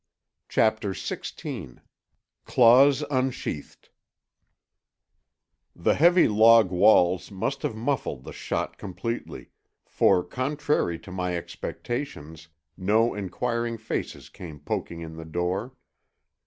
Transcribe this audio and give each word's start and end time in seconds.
CHAPTER 0.49 0.93
XVI—CLAWS 0.93 3.03
UNSHEATHED 3.11 3.89
The 5.75 5.93
heavy 5.93 6.27
log 6.27 6.71
walls 6.71 7.29
must 7.29 7.61
have 7.61 7.75
muffled 7.75 8.23
the 8.23 8.33
shot 8.33 8.79
completely, 8.79 9.51
for, 9.85 10.23
contrary 10.23 10.97
to 10.97 11.11
my 11.11 11.37
expectations, 11.37 12.47
no 12.75 13.13
inquiring 13.13 13.77
faces 13.77 14.29
came 14.29 14.59
poking 14.59 15.01
in 15.01 15.17
the 15.17 15.23
door. 15.23 15.75